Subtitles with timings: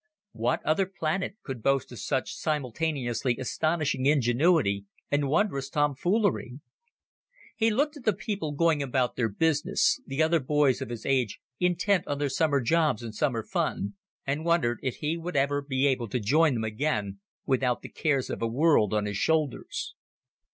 [0.31, 6.59] What other planet could boast of such simultaneously astonishing ingenuity and wondrous tomfoolery?
[7.55, 11.39] He looked at the people going about their business, the other boys of his age
[11.59, 13.93] intent on their summer jobs and summer fun,
[14.25, 18.31] and wondered if he would ever be able to join them again without the cares
[18.31, 19.93] of a world on his shoulders?